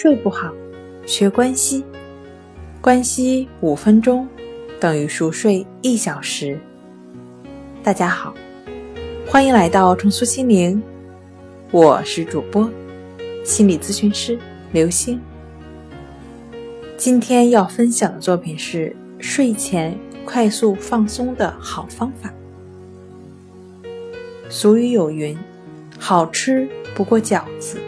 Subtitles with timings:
[0.00, 0.54] 睡不好，
[1.06, 1.84] 学关息，
[2.80, 4.28] 关息五分钟
[4.78, 6.56] 等于熟睡一小时。
[7.82, 8.32] 大家好，
[9.26, 10.80] 欢迎来到重塑心灵，
[11.72, 12.70] 我是主播
[13.44, 14.38] 心理咨询师
[14.70, 15.20] 刘星。
[16.96, 22.32] 今天要分享的作品是睡前快速放松的好方法。
[24.48, 25.36] 俗语有云
[25.98, 27.80] ：“好吃不过饺子。”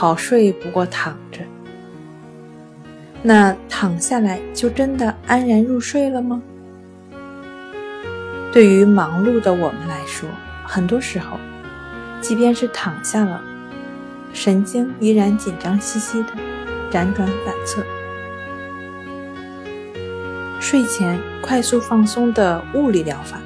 [0.00, 1.40] 好睡不过躺着，
[3.20, 6.40] 那躺下来就真的安然入睡了吗？
[8.52, 10.28] 对于忙碌的我们来说，
[10.62, 11.36] 很多时候，
[12.20, 13.42] 即便是躺下了，
[14.32, 16.28] 神经依然紧张兮兮的，
[16.92, 17.82] 辗转反侧。
[20.60, 23.40] 睡前快速放松的物理疗法，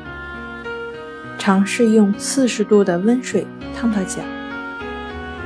[1.38, 4.21] 尝试用四十度的温水烫烫脚。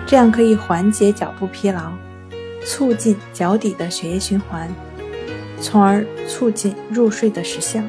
[0.06, 1.90] 这样可以缓解脚部疲劳，
[2.64, 4.72] 促进脚底的血液循环，
[5.60, 7.82] 从而促进入睡的时效。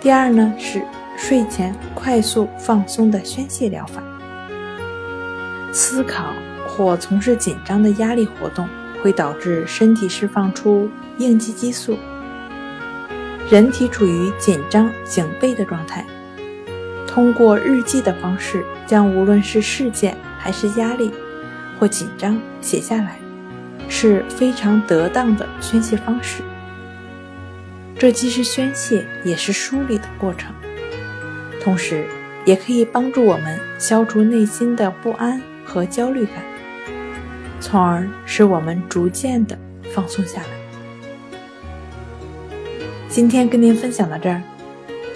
[0.00, 0.80] 第二呢是
[1.16, 4.00] 睡前快速放松的宣泄疗法。
[5.72, 6.32] 思考
[6.68, 8.68] 或从事紧张的压力活动
[9.02, 11.98] 会导致身体释放出应激激素，
[13.50, 16.06] 人体处于紧张警备的状态。
[17.16, 21.10] 通过日记的方式，将无论是事件还是压力
[21.80, 23.16] 或紧张写下来，
[23.88, 26.42] 是非常得当的宣泄方式。
[27.98, 30.54] 这既是宣泄，也是梳理的过程，
[31.62, 32.04] 同时
[32.44, 36.44] 也可以帮助我们消除内心的不安和焦虑感，
[37.60, 39.58] 从而使我们逐渐的
[39.94, 40.48] 放松下来。
[43.08, 44.42] 今天跟您分享到这儿。